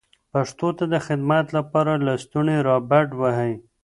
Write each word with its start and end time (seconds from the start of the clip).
پښتو 0.33 0.67
ته 0.77 0.83
د 0.93 0.95
خدمت 1.05 1.45
لپاره 1.57 1.91
لستوڼي 2.05 2.57
را 2.67 2.75
بډ 2.89 3.09
وهئ. 3.21 3.53